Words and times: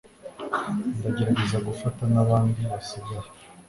ndagerageza 0.97 1.57
gufata 1.67 2.01
nabandi 2.13 2.61
basigaye 2.71 3.27